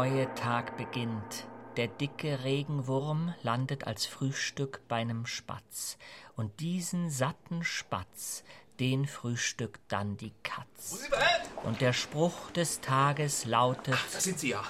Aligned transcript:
Neue 0.00 0.34
Tag 0.34 0.78
beginnt. 0.78 1.44
Der 1.76 1.86
dicke 1.86 2.42
Regenwurm 2.42 3.34
landet 3.42 3.86
als 3.86 4.06
Frühstück 4.06 4.80
bei 4.88 4.96
einem 4.96 5.26
Spatz. 5.26 5.98
Und 6.36 6.60
diesen 6.60 7.10
satten 7.10 7.64
Spatz, 7.64 8.42
den 8.78 9.06
frühstückt 9.06 9.82
dann 9.88 10.16
die 10.16 10.32
Katz. 10.42 11.06
Und 11.64 11.82
der 11.82 11.92
Spruch 11.92 12.50
des 12.52 12.80
Tages 12.80 13.44
lautet: 13.44 13.92
Da 14.14 14.20
sind 14.20 14.38
Sie 14.38 14.48
ja. 14.52 14.64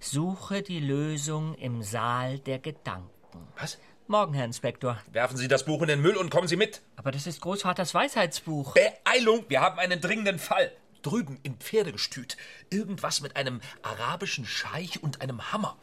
Suche 0.00 0.62
die 0.62 0.80
Lösung 0.80 1.54
im 1.54 1.84
Saal 1.84 2.40
der 2.40 2.58
Gedanken. 2.58 3.46
Was? 3.56 3.78
Morgen, 4.08 4.34
Herr 4.34 4.44
Inspektor. 4.44 4.98
Werfen 5.12 5.36
Sie 5.36 5.46
das 5.46 5.64
Buch 5.64 5.82
in 5.82 5.88
den 5.88 6.02
Müll 6.02 6.16
und 6.16 6.30
kommen 6.30 6.48
Sie 6.48 6.56
mit. 6.56 6.82
Aber 6.96 7.12
das 7.12 7.28
ist 7.28 7.40
Großvaters 7.40 7.94
Weisheitsbuch. 7.94 8.74
Beeilung! 8.74 9.44
Wir 9.46 9.60
haben 9.60 9.78
einen 9.78 10.00
dringenden 10.00 10.40
Fall. 10.40 10.72
Drüben 11.04 11.38
im 11.42 11.58
Pferdegestüt. 11.58 12.36
Irgendwas 12.70 13.20
mit 13.20 13.36
einem 13.36 13.60
arabischen 13.82 14.46
Scheich 14.46 15.02
und 15.02 15.20
einem 15.20 15.52
Hammer. 15.52 15.76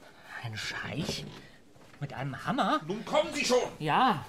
Ein 0.43 0.57
Scheich? 0.57 1.25
Mit 1.99 2.13
einem 2.13 2.43
Hammer? 2.45 2.81
Nun 2.87 3.05
kommen 3.05 3.31
Sie 3.33 3.45
schon! 3.45 3.61
Ja. 3.77 4.25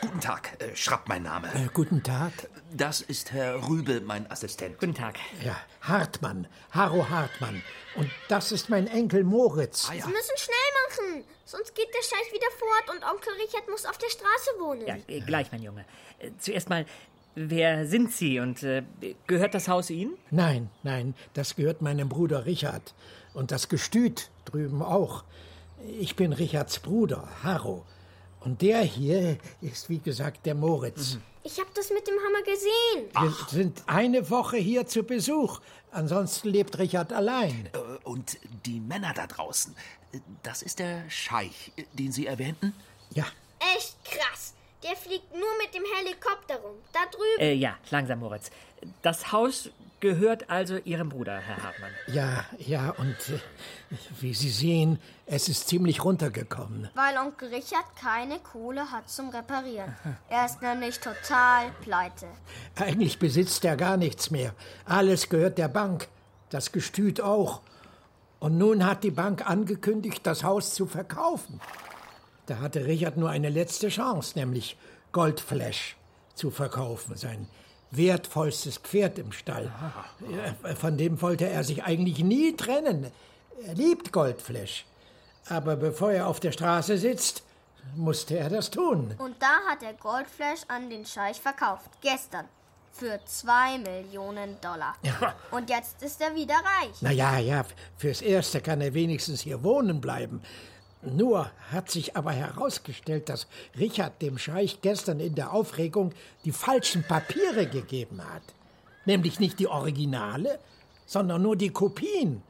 Guten 0.00 0.20
Tag, 0.20 0.62
äh, 0.62 0.76
Schrapp 0.76 1.08
mein 1.08 1.24
Name. 1.24 1.48
Äh, 1.52 1.68
guten 1.74 2.04
Tag. 2.04 2.32
Das 2.72 3.00
ist 3.00 3.32
Herr 3.32 3.68
Rübe, 3.68 4.00
mein 4.00 4.30
Assistent. 4.30 4.78
Guten 4.78 4.94
Tag. 4.94 5.18
Ja, 5.44 5.56
Hartmann, 5.80 6.46
Harro 6.70 7.08
Hartmann. 7.08 7.62
Und 7.96 8.10
das 8.28 8.52
ist 8.52 8.68
mein 8.70 8.86
Enkel 8.86 9.24
Moritz. 9.24 9.88
Ah, 9.90 9.94
ja. 9.94 10.06
Wir 10.06 10.12
müssen 10.12 10.36
schnell 10.36 10.56
machen, 10.94 11.24
sonst 11.44 11.74
geht 11.74 11.88
der 11.88 12.02
Scheich 12.02 12.32
wieder 12.32 12.46
fort 12.58 12.96
und 12.96 13.04
Onkel 13.04 13.32
Richard 13.34 13.68
muss 13.68 13.84
auf 13.86 13.98
der 13.98 14.08
Straße 14.08 14.50
wohnen. 14.58 14.86
Ja, 14.86 14.96
äh, 15.08 15.20
gleich, 15.20 15.50
mein 15.52 15.62
Junge. 15.62 15.84
Äh, 16.18 16.30
Zuerst 16.38 16.68
mal, 16.68 16.86
wer 17.34 17.86
sind 17.86 18.12
Sie 18.12 18.40
und 18.40 18.62
äh, 18.62 18.82
gehört 19.26 19.54
das 19.54 19.68
Haus 19.68 19.90
Ihnen? 19.90 20.16
Nein, 20.30 20.70
nein, 20.82 21.14
das 21.34 21.56
gehört 21.56 21.82
meinem 21.82 22.08
Bruder 22.08 22.46
Richard. 22.46 22.94
Und 23.32 23.50
das 23.50 23.68
Gestüt 23.68 24.30
drüben 24.44 24.82
auch. 24.82 25.24
Ich 25.98 26.16
bin 26.16 26.32
Richards 26.32 26.78
Bruder, 26.78 27.28
Harro. 27.42 27.84
Und 28.40 28.62
der 28.62 28.82
hier 28.82 29.38
ist, 29.60 29.88
wie 29.88 29.98
gesagt, 29.98 30.46
der 30.46 30.54
Moritz. 30.54 31.18
Ich 31.46 31.60
habe 31.60 31.68
das 31.74 31.90
mit 31.90 32.06
dem 32.08 32.14
Hammer 32.14 32.42
gesehen. 32.42 33.10
Wir 33.20 33.46
sind 33.50 33.82
eine 33.86 34.30
Woche 34.30 34.56
hier 34.56 34.86
zu 34.86 35.02
Besuch. 35.02 35.60
Ansonsten 35.90 36.48
lebt 36.48 36.78
Richard 36.78 37.12
allein. 37.12 37.68
Äh, 37.72 37.78
Und 38.04 38.38
die 38.64 38.80
Männer 38.80 39.12
da 39.14 39.26
draußen. 39.26 39.76
äh, 40.12 40.20
Das 40.42 40.62
ist 40.62 40.78
der 40.78 41.08
Scheich, 41.10 41.70
äh, 41.76 41.84
den 41.92 42.12
Sie 42.12 42.26
erwähnten? 42.26 42.74
Ja, 43.10 43.26
Echt 43.76 43.96
krass. 44.04 44.53
Der 44.84 44.96
fliegt 44.96 45.32
nur 45.32 45.48
mit 45.62 45.74
dem 45.74 45.82
Helikopter 45.96 46.56
rum. 46.56 46.76
Da 46.92 47.00
drüben. 47.10 47.40
Äh, 47.40 47.54
ja, 47.54 47.76
langsam, 47.90 48.20
Moritz. 48.20 48.50
Das 49.02 49.32
Haus 49.32 49.70
gehört 50.00 50.50
also 50.50 50.76
Ihrem 50.84 51.08
Bruder, 51.08 51.38
Herr 51.38 51.62
Hartmann. 51.62 51.90
ja, 52.08 52.44
ja. 52.58 52.90
Und 52.90 53.16
äh, 53.30 53.38
wie 54.20 54.34
Sie 54.34 54.50
sehen, 54.50 55.00
es 55.24 55.48
ist 55.48 55.68
ziemlich 55.68 56.04
runtergekommen. 56.04 56.90
Weil 56.94 57.16
Onkel 57.16 57.48
Richard 57.48 57.96
keine 57.98 58.38
Kohle 58.40 58.90
hat 58.90 59.08
zum 59.08 59.30
Reparieren. 59.30 59.96
Er 60.28 60.44
ist 60.44 60.60
nämlich 60.60 61.00
total 61.00 61.70
pleite. 61.80 62.26
Eigentlich 62.76 63.18
besitzt 63.18 63.64
er 63.64 63.76
gar 63.78 63.96
nichts 63.96 64.30
mehr. 64.30 64.54
Alles 64.84 65.30
gehört 65.30 65.56
der 65.56 65.68
Bank. 65.68 66.08
Das 66.50 66.72
Gestüt 66.72 67.22
auch. 67.22 67.62
Und 68.38 68.58
nun 68.58 68.84
hat 68.84 69.02
die 69.04 69.10
Bank 69.10 69.48
angekündigt, 69.48 70.26
das 70.26 70.44
Haus 70.44 70.74
zu 70.74 70.84
verkaufen. 70.86 71.58
Da 72.46 72.58
hatte 72.58 72.84
Richard 72.84 73.16
nur 73.16 73.30
eine 73.30 73.48
letzte 73.48 73.88
Chance, 73.88 74.38
nämlich 74.38 74.76
Goldflash 75.12 75.96
zu 76.34 76.50
verkaufen, 76.50 77.16
sein 77.16 77.46
wertvollstes 77.90 78.78
Pferd 78.78 79.18
im 79.18 79.32
Stall. 79.32 79.72
Ja, 80.64 80.74
Von 80.74 80.98
dem 80.98 81.22
wollte 81.22 81.48
er 81.48 81.64
sich 81.64 81.84
eigentlich 81.84 82.18
nie 82.18 82.56
trennen. 82.56 83.10
Er 83.66 83.74
liebt 83.74 84.12
Goldflash. 84.12 84.84
Aber 85.48 85.76
bevor 85.76 86.10
er 86.12 86.26
auf 86.26 86.40
der 86.40 86.52
Straße 86.52 86.98
sitzt, 86.98 87.42
musste 87.96 88.38
er 88.38 88.48
das 88.48 88.70
tun. 88.70 89.14
Und 89.18 89.36
da 89.40 89.60
hat 89.70 89.82
er 89.82 89.92
Goldflash 89.94 90.60
an 90.68 90.90
den 90.90 91.06
Scheich 91.06 91.40
verkauft. 91.40 91.90
Gestern. 92.00 92.46
Für 92.92 93.18
zwei 93.24 93.76
Millionen 93.78 94.60
Dollar. 94.60 94.94
Und 95.50 95.68
jetzt 95.68 96.00
ist 96.02 96.20
er 96.20 96.34
wieder 96.34 96.54
reich. 96.54 96.94
Na 97.00 97.10
ja, 97.10 97.38
ja, 97.38 97.64
fürs 97.96 98.22
Erste 98.22 98.60
kann 98.60 98.80
er 98.80 98.94
wenigstens 98.94 99.40
hier 99.40 99.64
wohnen 99.64 100.00
bleiben. 100.00 100.42
Nur 101.06 101.50
hat 101.70 101.90
sich 101.90 102.16
aber 102.16 102.32
herausgestellt, 102.32 103.28
dass 103.28 103.46
Richard 103.78 104.20
dem 104.22 104.38
Scheich 104.38 104.80
gestern 104.80 105.20
in 105.20 105.34
der 105.34 105.52
Aufregung 105.52 106.12
die 106.44 106.52
falschen 106.52 107.02
Papiere 107.02 107.66
gegeben 107.66 108.20
hat. 108.22 108.42
Nämlich 109.04 109.40
nicht 109.40 109.58
die 109.58 109.68
Originale, 109.68 110.58
sondern 111.06 111.42
nur 111.42 111.56
die 111.56 111.70
Kopien. 111.70 112.42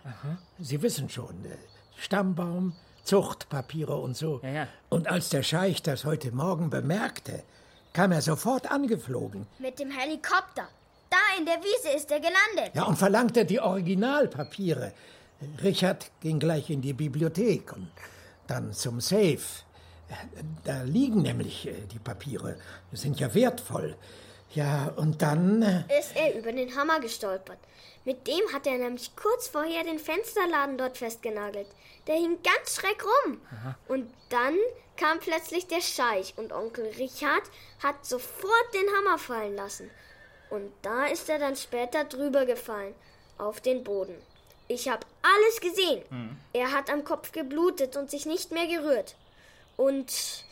Sie 0.59 0.81
wissen 0.83 1.09
schon, 1.09 1.45
äh, 1.45 1.57
Stammbaum, 1.97 2.75
Zuchtpapiere 3.03 3.97
und 3.97 4.17
so. 4.17 4.41
Ja, 4.43 4.49
ja. 4.49 4.69
Und 4.89 5.09
als 5.09 5.29
der 5.29 5.43
Scheich 5.43 5.83
das 5.83 6.05
heute 6.05 6.33
Morgen 6.33 6.71
bemerkte, 6.71 7.43
kam 7.93 8.13
er 8.13 8.23
sofort 8.23 8.71
angeflogen. 8.71 9.47
Mit 9.59 9.79
dem 9.79 9.91
Helikopter. 9.91 10.69
Da 11.11 11.39
in 11.39 11.47
der 11.47 11.57
Wiese 11.57 11.97
ist 11.97 12.11
er 12.11 12.19
gelandet. 12.19 12.75
Ja, 12.75 12.85
und 12.85 12.97
verlangte 12.97 13.45
die 13.45 13.61
Originalpapiere. 13.61 14.93
Richard 15.63 16.11
ging 16.21 16.39
gleich 16.39 16.71
in 16.71 16.81
die 16.81 16.93
Bibliothek 16.93 17.73
und 17.73 17.89
dann 18.47 18.73
zum 18.73 19.01
Safe. 19.01 19.39
Da 20.65 20.83
liegen 20.83 21.23
nämlich 21.23 21.67
äh, 21.67 21.73
die 21.93 21.99
Papiere. 21.99 22.57
Die 22.93 22.97
sind 22.97 23.19
ja 23.21 23.33
wertvoll. 23.35 23.97
Ja, 24.55 24.93
und 24.97 25.23
dann. 25.23 25.63
äh, 25.63 25.99
Ist 25.99 26.15
er 26.15 26.39
über 26.39 26.53
den 26.53 26.77
Hammer 26.77 27.01
gestolpert. 27.01 27.59
Mit 28.05 28.27
dem 28.27 28.43
hat 28.53 28.67
er 28.67 28.79
nämlich 28.79 29.17
kurz 29.17 29.49
vorher 29.49 29.83
den 29.83 29.99
Fensterladen 29.99 30.77
dort 30.77 30.99
festgenagelt. 30.99 31.67
Der 32.07 32.17
hing 32.17 32.37
ganz 32.43 32.77
schräg 32.77 33.03
rum. 33.03 33.41
Und 33.89 34.13
dann 34.29 34.55
kam 34.97 35.19
plötzlich 35.21 35.67
der 35.67 35.81
Scheich 35.81 36.35
und 36.37 36.53
Onkel 36.53 36.85
Richard 36.99 37.43
hat 37.83 38.05
sofort 38.05 38.75
den 38.75 38.87
Hammer 38.99 39.19
fallen 39.19 39.57
lassen. 39.57 39.91
Und 40.51 40.71
da 40.83 41.07
ist 41.07 41.29
er 41.31 41.39
dann 41.39 41.57
später 41.57 42.05
drüber 42.05 42.45
gefallen, 42.45 42.95
auf 43.39 43.63
den 43.63 43.83
Boden. 43.83 44.15
Ich 44.69 44.89
habe 44.89 45.07
alles 45.23 45.61
gesehen. 45.61 46.03
Er 46.53 46.73
hat 46.73 46.91
am 46.91 47.05
Kopf 47.05 47.33
geblutet 47.33 47.97
und 47.97 48.11
sich 48.11 48.27
nicht 48.27 48.51
mehr 48.51 48.67
gerührt. 48.67 49.17
Und 49.77 50.45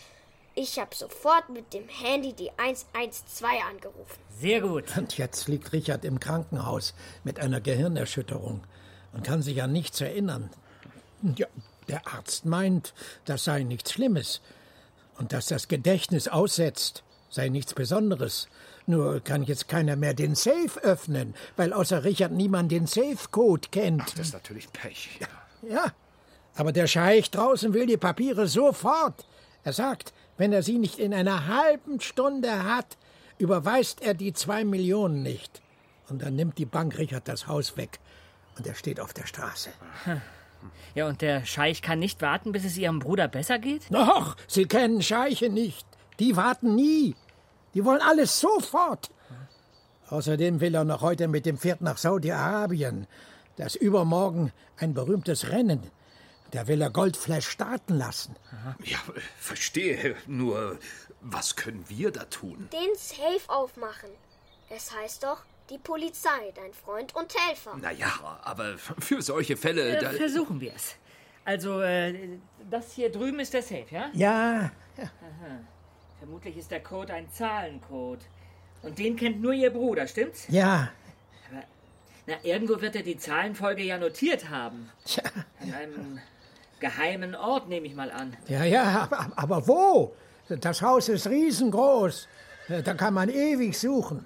ich 0.54 0.78
habe 0.78 0.94
sofort 0.94 1.48
mit 1.48 1.72
dem 1.72 1.88
Handy 1.88 2.34
die 2.34 2.50
112 2.58 3.42
angerufen. 3.70 4.18
Sehr 4.38 4.60
gut. 4.60 4.96
Und 4.96 5.16
jetzt 5.16 5.48
liegt 5.48 5.72
Richard 5.72 6.04
im 6.04 6.20
Krankenhaus 6.20 6.94
mit 7.24 7.40
einer 7.40 7.60
Gehirnerschütterung 7.60 8.62
und 9.12 9.24
kann 9.24 9.42
sich 9.42 9.62
an 9.62 9.72
nichts 9.72 10.00
erinnern. 10.00 10.50
Ja, 11.36 11.46
der 11.88 12.06
Arzt 12.06 12.44
meint, 12.44 12.92
das 13.24 13.44
sei 13.44 13.62
nichts 13.62 13.92
Schlimmes. 13.92 14.42
Und 15.16 15.32
dass 15.32 15.46
das 15.46 15.68
Gedächtnis 15.68 16.28
aussetzt, 16.28 17.02
sei 17.32 17.48
nichts 17.48 17.74
Besonderes. 17.74 18.48
Nur 18.86 19.20
kann 19.20 19.42
jetzt 19.42 19.66
keiner 19.66 19.96
mehr 19.96 20.14
den 20.14 20.34
Safe 20.34 20.78
öffnen, 20.82 21.34
weil 21.56 21.72
außer 21.72 22.04
Richard 22.04 22.32
niemand 22.32 22.70
den 22.70 22.86
Safe-Code 22.86 23.68
kennt. 23.70 24.18
Das 24.18 24.26
ist 24.28 24.34
natürlich 24.34 24.70
Pech. 24.72 25.18
Ja, 25.62 25.92
aber 26.54 26.72
der 26.72 26.86
Scheich 26.86 27.30
draußen 27.30 27.72
will 27.72 27.86
die 27.86 27.96
Papiere 27.96 28.46
sofort. 28.46 29.26
Er 29.64 29.72
sagt, 29.72 30.12
wenn 30.36 30.52
er 30.52 30.62
sie 30.62 30.78
nicht 30.78 30.98
in 30.98 31.14
einer 31.14 31.46
halben 31.46 32.00
Stunde 32.00 32.64
hat, 32.64 32.98
überweist 33.38 34.02
er 34.02 34.14
die 34.14 34.32
zwei 34.32 34.64
Millionen 34.64 35.22
nicht. 35.22 35.62
Und 36.08 36.22
dann 36.22 36.36
nimmt 36.36 36.58
die 36.58 36.66
Bank 36.66 36.98
Richard 36.98 37.28
das 37.28 37.46
Haus 37.46 37.76
weg. 37.76 37.98
Und 38.58 38.66
er 38.66 38.74
steht 38.74 39.00
auf 39.00 39.14
der 39.14 39.26
Straße. 39.26 39.70
Ja, 40.94 41.08
und 41.08 41.22
der 41.22 41.46
Scheich 41.46 41.80
kann 41.80 41.98
nicht 41.98 42.20
warten, 42.20 42.52
bis 42.52 42.64
es 42.64 42.76
Ihrem 42.76 42.98
Bruder 42.98 43.28
besser 43.28 43.58
geht? 43.58 43.84
Doch, 43.90 44.36
Sie 44.46 44.66
kennen 44.66 45.00
Scheiche 45.00 45.48
nicht. 45.48 45.86
Die 46.18 46.36
warten 46.36 46.74
nie. 46.74 47.14
Die 47.74 47.84
wollen 47.84 48.00
alles 48.02 48.38
sofort. 48.40 49.10
Außerdem 50.08 50.60
will 50.60 50.74
er 50.74 50.84
noch 50.84 51.00
heute 51.00 51.26
mit 51.28 51.46
dem 51.46 51.56
Pferd 51.58 51.80
nach 51.80 51.96
Saudi-Arabien. 51.96 53.06
Das 53.56 53.74
übermorgen 53.76 54.52
ein 54.76 54.92
berühmtes 54.94 55.50
Rennen. 55.50 55.90
Da 56.50 56.66
will 56.68 56.82
er 56.82 56.90
Goldflash 56.90 57.48
starten 57.48 57.94
lassen. 57.96 58.36
Ja, 58.84 58.98
verstehe. 59.38 60.16
Nur, 60.26 60.78
was 61.22 61.56
können 61.56 61.84
wir 61.88 62.10
da 62.10 62.24
tun? 62.24 62.68
Den 62.72 62.94
Safe 62.96 63.48
aufmachen. 63.48 64.10
Es 64.68 64.94
heißt 64.94 65.22
doch, 65.24 65.42
Die 65.70 65.78
Polizei, 65.78 66.52
dein 66.54 66.74
Freund 66.74 67.14
und 67.14 67.32
Helfer. 67.34 67.76
Naja, 67.80 68.40
aber 68.42 68.76
für 68.76 69.22
solche 69.22 69.56
Fälle. 69.56 69.96
Äh, 69.96 70.00
Da, 70.00 70.10
versuchen 70.10 70.60
wir 70.60 70.74
es. 70.74 70.96
Also, 71.44 71.80
äh, 71.80 72.38
das 72.70 72.92
hier 72.92 73.10
drüben 73.10 73.40
ist 73.40 73.54
der 73.54 73.62
Safe, 73.62 73.86
ja? 73.90 74.10
Ja, 74.12 74.70
Vermutlich 76.22 76.56
ist 76.56 76.70
der 76.70 76.78
Code 76.78 77.12
ein 77.14 77.28
Zahlencode. 77.32 78.20
Und 78.82 78.96
den 78.96 79.16
kennt 79.16 79.42
nur 79.42 79.52
Ihr 79.54 79.70
Bruder, 79.70 80.06
stimmt's? 80.06 80.46
ja. 80.48 80.88
Na, 82.28 82.34
irgendwo 82.44 82.80
wird 82.80 82.94
er 82.94 83.02
die 83.02 83.16
Zahlenfolge 83.18 83.82
ja 83.82 83.98
notiert 83.98 84.48
haben. 84.48 84.88
Tja, 85.04 85.24
An 85.60 85.74
einem 85.74 86.20
geheimen 86.78 87.34
Ort, 87.34 87.68
nehme 87.68 87.88
ich 87.88 87.96
mal 87.96 88.12
an. 88.12 88.36
ja, 88.46 88.62
ja, 88.62 89.00
aber, 89.10 89.32
aber 89.34 89.66
wo? 89.66 90.14
Das 90.48 90.80
Haus 90.80 91.08
ist 91.08 91.26
riesengroß. 91.26 92.28
Da 92.68 92.94
kann 92.94 93.14
man 93.14 93.28
ewig 93.28 93.76
suchen. 93.76 94.24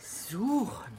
Suchen. 0.00 0.94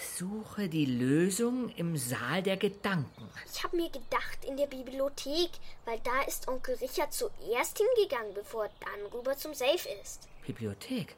Suche 0.00 0.68
die 0.68 0.86
Lösung 0.86 1.68
im 1.76 1.96
Saal 1.96 2.42
der 2.42 2.56
Gedanken. 2.56 3.28
Ich 3.52 3.62
habe 3.62 3.76
mir 3.76 3.90
gedacht, 3.90 4.44
in 4.48 4.56
der 4.56 4.66
Bibliothek, 4.66 5.50
weil 5.84 6.00
da 6.00 6.22
ist 6.26 6.48
Onkel 6.48 6.74
Richard 6.76 7.12
zuerst 7.12 7.78
hingegangen, 7.78 8.32
bevor 8.34 8.64
er 8.64 8.70
dann 8.80 9.12
rüber 9.12 9.36
zum 9.36 9.52
Safe 9.52 9.88
ist. 10.02 10.28
Bibliothek. 10.46 11.14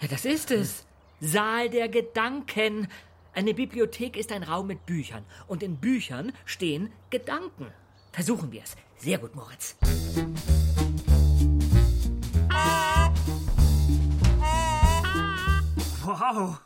Ja, 0.00 0.08
das 0.08 0.24
ist 0.24 0.50
es. 0.50 0.86
Saal 1.20 1.68
der 1.68 1.88
Gedanken. 1.88 2.88
Eine 3.34 3.52
Bibliothek 3.52 4.16
ist 4.16 4.32
ein 4.32 4.42
Raum 4.42 4.68
mit 4.68 4.86
Büchern. 4.86 5.24
Und 5.46 5.62
in 5.62 5.76
Büchern 5.76 6.32
stehen 6.46 6.92
Gedanken. 7.10 7.72
Versuchen 8.12 8.52
wir 8.52 8.62
es. 8.62 8.76
Sehr 8.96 9.18
gut, 9.18 9.34
Moritz. 9.34 9.76
Wow, 16.04 16.60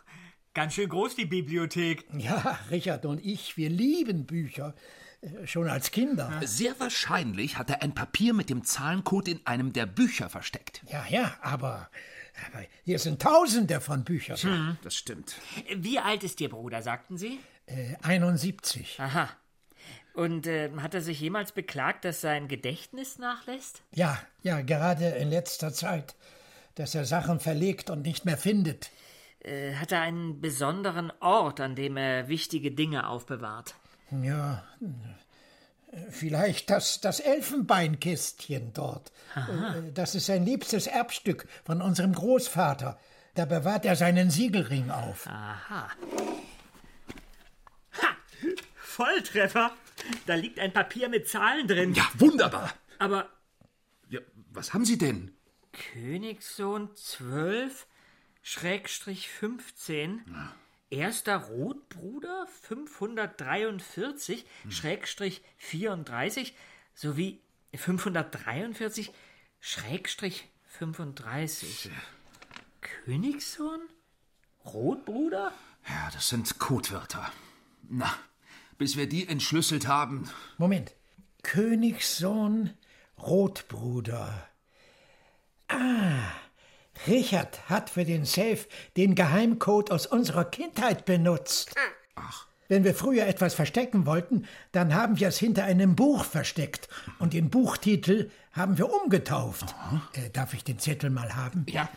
ganz 0.58 0.74
schön 0.74 0.88
groß 0.88 1.14
die 1.14 1.24
Bibliothek. 1.24 2.04
Ja, 2.18 2.58
Richard 2.68 3.06
und 3.06 3.24
ich, 3.24 3.56
wir 3.56 3.70
lieben 3.70 4.26
Bücher. 4.26 4.74
Äh, 5.20 5.46
Schon 5.46 5.68
als 5.68 5.92
Kinder. 5.92 6.40
sehr 6.44 6.74
wahrscheinlich 6.80 7.56
hat 7.56 7.70
er 7.70 7.80
ein 7.82 7.94
Papier 7.94 8.34
mit 8.34 8.50
dem 8.50 8.64
Zahlencode 8.64 9.28
in 9.28 9.40
einem 9.46 9.72
der 9.72 9.86
Bücher 9.86 10.28
versteckt. 10.28 10.82
Ja, 10.90 11.04
ja, 11.08 11.32
aber, 11.42 11.88
aber 12.48 12.64
hier 12.84 12.98
sind 12.98 13.22
Tausende 13.22 13.80
von 13.80 14.02
Büchern. 14.02 14.76
Das 14.82 14.96
stimmt. 14.96 15.36
Wie 15.76 16.00
alt 16.00 16.24
ist 16.24 16.40
Ihr 16.40 16.48
Bruder, 16.48 16.82
sagten 16.82 17.18
Sie? 17.18 17.38
Äh, 17.66 17.94
71. 18.02 18.98
Aha. 18.98 19.28
Und 20.12 20.48
äh, 20.48 20.72
hat 20.78 20.92
er 20.92 21.02
sich 21.02 21.20
jemals 21.20 21.52
beklagt, 21.52 22.04
dass 22.04 22.20
sein 22.20 22.48
Gedächtnis 22.48 23.20
nachlässt? 23.20 23.82
Ja, 23.94 24.20
ja, 24.42 24.60
gerade 24.62 25.06
in 25.10 25.30
letzter 25.30 25.72
Zeit, 25.72 26.16
dass 26.74 26.96
er 26.96 27.04
Sachen 27.04 27.38
verlegt 27.38 27.90
und 27.90 28.02
nicht 28.02 28.24
mehr 28.24 28.36
findet. 28.36 28.90
Äh, 29.40 29.74
hat 29.74 29.92
er 29.92 30.00
einen 30.00 30.40
besonderen 30.40 31.12
Ort, 31.20 31.60
an 31.60 31.74
dem 31.76 31.96
er 31.96 32.28
wichtige 32.28 32.70
Dinge 32.72 33.06
aufbewahrt? 33.08 33.74
Ja, 34.10 34.64
vielleicht 36.10 36.70
das, 36.70 37.00
das 37.00 37.20
Elfenbeinkistchen 37.20 38.72
dort. 38.72 39.12
Äh, 39.36 39.92
Das 39.92 40.14
ist 40.14 40.26
sein 40.26 40.44
liebstes 40.44 40.86
Erbstück 40.86 41.46
von 41.64 41.80
unserem 41.82 42.12
Großvater. 42.12 42.98
Da 43.34 43.44
bewahrt 43.44 43.84
er 43.84 43.94
seinen 43.96 44.30
Siegelring 44.30 44.90
auf. 44.90 45.26
Aha. 45.28 45.88
Volltreffer. 48.74 49.72
Da 50.26 50.34
liegt 50.34 50.58
ein 50.58 50.72
Papier 50.72 51.08
mit 51.08 51.28
Zahlen 51.28 51.66
drin. 51.68 51.94
Ja, 51.94 52.04
wunderbar. 52.14 52.72
Aber 52.98 53.28
Ja, 54.08 54.20
was 54.50 54.72
haben 54.74 54.84
Sie 54.84 54.98
denn? 54.98 55.32
Königssohn 55.72 56.94
12, 56.94 57.86
Schrägstrich 58.50 59.28
15, 59.28 60.22
erster 60.88 61.36
Rotbruder 61.36 62.46
543, 62.62 64.46
Schrägstrich 64.70 65.42
34, 65.58 66.54
sowie 66.94 67.42
543, 67.74 69.12
Schrägstrich 69.60 70.48
35. 70.64 71.90
Königssohn? 72.80 73.82
Rotbruder? 74.64 75.52
Ja, 75.86 76.10
das 76.14 76.30
sind 76.30 76.58
Codewörter. 76.58 77.30
Na, 77.82 78.14
bis 78.78 78.96
wir 78.96 79.10
die 79.10 79.28
entschlüsselt 79.28 79.88
haben. 79.88 80.26
Moment. 80.56 80.94
Königssohn, 81.42 82.72
Rotbruder. 83.18 84.48
Ah, 85.68 86.32
Richard 87.06 87.68
hat 87.68 87.90
für 87.90 88.04
den 88.04 88.24
Safe 88.24 88.66
den 88.96 89.14
Geheimcode 89.14 89.90
aus 89.90 90.06
unserer 90.06 90.44
Kindheit 90.44 91.04
benutzt. 91.04 91.74
Wenn 92.68 92.84
wir 92.84 92.94
früher 92.94 93.26
etwas 93.26 93.54
verstecken 93.54 94.04
wollten, 94.04 94.46
dann 94.72 94.94
haben 94.94 95.18
wir 95.18 95.28
es 95.28 95.38
hinter 95.38 95.64
einem 95.64 95.96
Buch 95.96 96.24
versteckt. 96.24 96.88
Und 97.18 97.32
den 97.32 97.48
Buchtitel 97.48 98.30
haben 98.52 98.76
wir 98.76 98.92
umgetauft. 98.92 99.74
Äh, 100.12 100.28
darf 100.30 100.52
ich 100.52 100.64
den 100.64 100.78
Zettel 100.78 101.08
mal 101.08 101.34
haben? 101.34 101.64
Ja. 101.70 101.88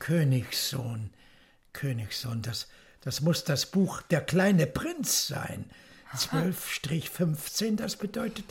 Königssohn. 0.00 1.10
Königssohn, 1.72 2.42
das, 2.42 2.68
das 3.00 3.20
muss 3.20 3.44
das 3.44 3.66
Buch 3.66 4.02
Der 4.02 4.20
kleine 4.20 4.66
Prinz 4.66 5.28
sein. 5.28 5.66
12-15, 6.16 7.76
das 7.76 7.96
bedeutet 7.96 8.44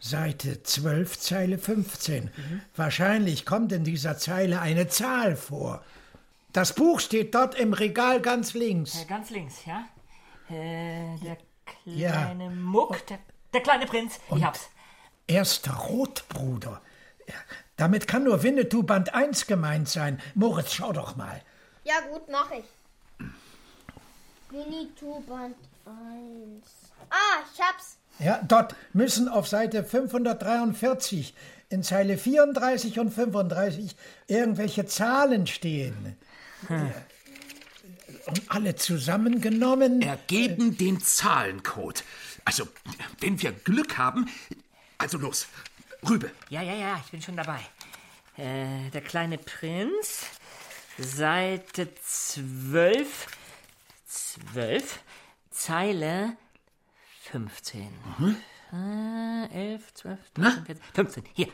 Seite 0.00 0.62
12, 0.62 1.18
Zeile 1.18 1.58
15. 1.58 2.30
Wahrscheinlich 2.76 3.46
kommt 3.46 3.72
in 3.72 3.84
dieser 3.84 4.18
Zeile 4.18 4.60
eine 4.60 4.88
Zahl 4.88 5.36
vor. 5.36 5.82
Das 6.52 6.74
Buch 6.74 7.00
steht 7.00 7.34
dort 7.34 7.54
im 7.54 7.72
Regal 7.72 8.20
ganz 8.20 8.54
links. 8.54 9.00
Äh, 9.02 9.06
Ganz 9.06 9.30
links, 9.30 9.64
ja? 9.64 9.84
Äh, 10.50 11.18
der 11.24 11.38
Ja. 11.86 12.10
kleine 12.12 12.50
Muck, 12.50 13.06
der, 13.06 13.18
der 13.52 13.60
kleine 13.62 13.86
Prinz. 13.86 14.20
Ich 14.36 14.44
hab's. 14.44 14.68
Erster 15.26 15.72
Rotbruder. 15.72 16.82
Ja, 17.26 17.34
Damit 17.76 18.06
kann 18.06 18.24
nur 18.24 18.42
Winnetou 18.42 18.82
Band 18.82 19.14
1 19.14 19.46
gemeint 19.46 19.88
sein. 19.88 20.20
Moritz, 20.34 20.74
schau 20.74 20.92
doch 20.92 21.16
mal. 21.16 21.40
Ja 21.84 21.94
gut, 22.12 22.22
mach 22.30 22.50
ich. 22.50 22.64
Winnetou 24.54 25.20
Band 25.22 25.56
1. 25.84 26.64
Ah, 27.10 27.42
ich 27.52 27.60
hab's. 27.60 27.98
Ja, 28.20 28.40
dort 28.46 28.76
müssen 28.92 29.28
auf 29.28 29.48
Seite 29.48 29.82
543 29.82 31.34
in 31.70 31.82
Zeile 31.82 32.16
34 32.16 33.00
und 33.00 33.10
35 33.10 33.96
irgendwelche 34.28 34.86
Zahlen 34.86 35.48
stehen. 35.48 36.16
Und 36.68 38.42
alle 38.48 38.76
zusammengenommen. 38.76 40.00
Ergeben 40.02 40.76
den 40.76 41.00
Zahlencode. 41.00 42.04
Also, 42.44 42.68
wenn 43.20 43.42
wir 43.42 43.50
Glück 43.50 43.98
haben. 43.98 44.30
Also 44.98 45.18
los, 45.18 45.48
Rübe. 46.08 46.30
Ja, 46.48 46.62
ja, 46.62 46.74
ja, 46.74 47.02
ich 47.04 47.10
bin 47.10 47.20
schon 47.20 47.36
dabei. 47.36 47.60
Äh, 48.36 48.90
der 48.90 49.00
kleine 49.00 49.38
Prinz, 49.38 50.26
Seite 50.98 51.88
12, 52.02 53.26
12, 54.52 55.00
Zeile 55.50 56.36
15. 57.22 57.88
Äh, 58.72 59.72
11, 59.72 59.94
12, 59.94 60.18
13, 60.34 60.66
14, 60.66 60.84
15. 60.94 61.24
Hier. 61.34 61.48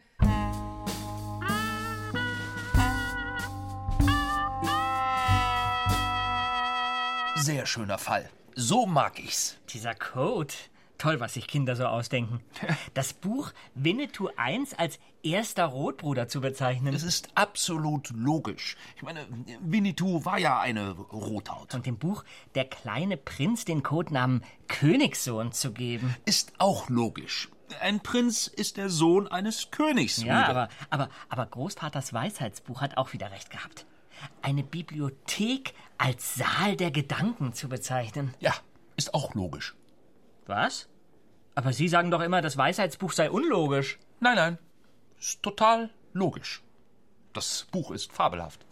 Sehr 7.38 7.66
schöner 7.66 7.98
Fall. 7.98 8.30
So 8.56 8.86
mag 8.86 9.20
ich's. 9.20 9.56
Dieser 9.70 9.96
Code. 9.96 10.54
Toll, 11.04 11.20
was 11.20 11.34
sich 11.34 11.48
Kinder 11.48 11.76
so 11.76 11.86
ausdenken. 11.86 12.40
Das 12.94 13.12
Buch 13.12 13.52
Winnetou 13.76 14.30
1 14.38 14.76
als 14.76 15.00
erster 15.22 15.66
Rotbruder 15.66 16.30
zu 16.30 16.40
bezeichnen. 16.40 16.94
Es 16.94 17.04
ist 17.04 17.28
absolut 17.36 18.12
logisch. 18.12 18.78
Ich 18.96 19.02
meine, 19.02 19.28
Winnetou 19.60 20.24
war 20.24 20.38
ja 20.38 20.62
eine 20.62 20.92
Rothaut. 20.92 21.76
Und 21.76 21.86
dem 21.86 21.98
Buch 21.98 22.24
Der 22.56 22.64
kleine 22.64 23.18
Prinz 23.18 23.66
den 23.66 23.84
Codenamen 23.84 24.46
Königssohn 24.70 25.52
zu 25.52 25.74
geben. 25.74 26.16
Ist 26.24 26.54
auch 26.58 26.88
logisch. 26.88 27.50
Ein 27.82 28.00
Prinz 28.00 28.48
ist 28.48 28.78
der 28.78 28.90
Sohn 28.90 29.28
eines 29.28 29.72
Königs. 29.72 30.24
Ja, 30.24 30.44
Rüde. 30.44 30.50
aber, 30.50 30.70
aber, 30.90 31.10
aber 31.28 31.46
Großvaters 31.48 32.14
Weisheitsbuch 32.14 32.80
hat 32.80 32.96
auch 32.96 33.12
wieder 33.12 33.30
recht 33.30 33.50
gehabt. 33.50 33.86
Eine 34.42 34.64
Bibliothek 34.64 35.74
als 35.98 36.36
Saal 36.36 36.78
der 36.78 36.92
Gedanken 36.92 37.52
zu 37.52 37.68
bezeichnen. 37.68 38.34
Ja, 38.40 38.54
ist 38.96 39.14
auch 39.14 39.36
logisch. 39.36 39.76
Was? 40.46 40.88
Aber 41.56 41.74
Sie 41.74 41.88
sagen 41.88 42.12
doch 42.12 42.22
immer, 42.22 42.42
das 42.42 42.58
Weisheitsbuch 42.58 43.12
sei 43.12 43.30
unlogisch. 43.30 44.00
Nein, 44.20 44.36
nein. 44.36 44.58
Ist 45.20 45.44
total 45.44 45.90
logisch. 46.14 46.64
Das 47.34 47.68
Buch 47.72 47.92
ist 47.92 48.12
fabelhaft. 48.12 48.66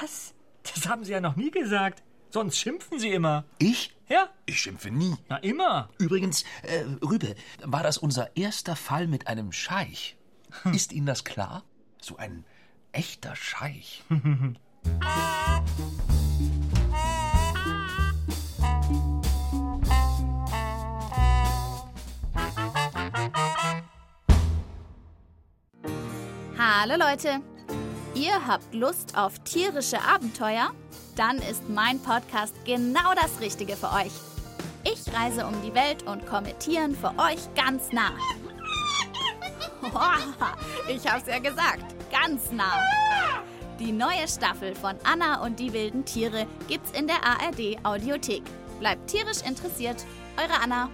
Was? 0.00 0.34
Das 0.62 0.88
haben 0.88 1.04
Sie 1.04 1.12
ja 1.12 1.20
noch 1.20 1.36
nie 1.36 1.50
gesagt. 1.50 2.02
Sonst 2.30 2.58
schimpfen 2.58 2.98
Sie 2.98 3.10
immer. 3.10 3.44
Ich? 3.58 3.94
Ja? 4.08 4.28
Ich 4.46 4.60
schimpfe 4.60 4.90
nie. 4.90 5.16
Na, 5.28 5.36
immer. 5.38 5.88
Übrigens, 5.98 6.44
äh, 6.62 6.84
Rübe, 7.02 7.34
war 7.64 7.82
das 7.82 7.98
unser 7.98 8.36
erster 8.36 8.76
Fall 8.76 9.06
mit 9.06 9.26
einem 9.26 9.52
Scheich? 9.52 10.16
Ist 10.72 10.92
Ihnen 10.92 11.06
das 11.06 11.24
klar? 11.24 11.64
So 12.00 12.16
ein 12.16 12.44
echter 12.92 13.36
Scheich. 13.36 14.04
Hallo 26.80 26.94
Leute! 26.94 27.40
Ihr 28.14 28.46
habt 28.46 28.72
Lust 28.72 29.18
auf 29.18 29.36
tierische 29.40 30.00
Abenteuer? 30.00 30.70
Dann 31.16 31.38
ist 31.38 31.68
mein 31.68 31.98
Podcast 31.98 32.54
genau 32.64 33.14
das 33.20 33.40
Richtige 33.40 33.74
für 33.74 33.90
euch. 33.90 34.12
Ich 34.84 35.12
reise 35.12 35.44
um 35.44 35.60
die 35.62 35.74
Welt 35.74 36.04
und 36.04 36.24
komme 36.24 36.56
Tieren 36.60 36.94
für 36.94 37.12
euch 37.18 37.52
ganz 37.56 37.90
nah. 37.90 38.12
Ich 40.88 41.04
hab's 41.10 41.26
ja 41.26 41.40
gesagt, 41.40 41.96
ganz 42.12 42.52
nah. 42.52 42.80
Die 43.80 43.90
neue 43.90 44.28
Staffel 44.28 44.76
von 44.76 44.94
Anna 45.02 45.42
und 45.44 45.58
die 45.58 45.72
wilden 45.72 46.04
Tiere 46.04 46.46
gibt's 46.68 46.92
in 46.92 47.08
der 47.08 47.24
ARD 47.24 47.84
Audiothek. 47.84 48.44
Bleibt 48.78 49.10
tierisch 49.10 49.42
interessiert, 49.44 50.06
eure 50.36 50.62
Anna. 50.62 50.88